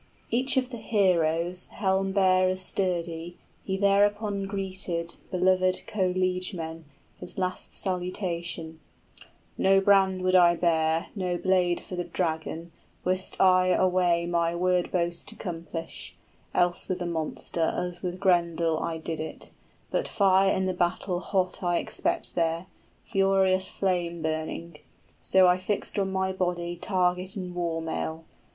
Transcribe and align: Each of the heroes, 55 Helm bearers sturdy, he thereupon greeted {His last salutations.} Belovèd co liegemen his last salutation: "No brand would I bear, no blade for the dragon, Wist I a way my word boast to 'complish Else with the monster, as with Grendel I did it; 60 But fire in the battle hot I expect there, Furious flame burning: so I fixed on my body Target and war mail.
Each 0.31 0.57
of 0.57 0.71
the 0.71 0.77
heroes, 0.77 1.67
55 1.67 1.79
Helm 1.79 2.11
bearers 2.11 2.59
sturdy, 2.59 3.37
he 3.63 3.77
thereupon 3.77 4.47
greeted 4.47 5.17
{His 5.29 5.29
last 5.31 5.79
salutations.} 5.79 5.79
Belovèd 5.79 5.85
co 5.85 6.11
liegemen 6.19 6.83
his 7.19 7.37
last 7.37 7.73
salutation: 7.75 8.79
"No 9.59 9.79
brand 9.79 10.23
would 10.23 10.33
I 10.33 10.55
bear, 10.55 11.09
no 11.13 11.37
blade 11.37 11.81
for 11.81 11.95
the 11.95 12.03
dragon, 12.03 12.71
Wist 13.03 13.39
I 13.39 13.67
a 13.67 13.87
way 13.87 14.25
my 14.25 14.55
word 14.55 14.91
boast 14.91 15.27
to 15.27 15.35
'complish 15.35 16.13
Else 16.55 16.87
with 16.89 16.97
the 16.97 17.05
monster, 17.05 17.61
as 17.75 18.01
with 18.01 18.19
Grendel 18.19 18.79
I 18.79 18.97
did 18.97 19.19
it; 19.19 19.41
60 19.43 19.53
But 19.91 20.07
fire 20.07 20.51
in 20.51 20.65
the 20.65 20.73
battle 20.73 21.19
hot 21.19 21.61
I 21.61 21.77
expect 21.77 22.33
there, 22.33 22.65
Furious 23.05 23.67
flame 23.67 24.23
burning: 24.23 24.77
so 25.21 25.45
I 25.47 25.59
fixed 25.59 25.99
on 25.99 26.11
my 26.11 26.31
body 26.33 26.75
Target 26.75 27.35
and 27.35 27.53
war 27.53 27.83
mail. 27.83 28.23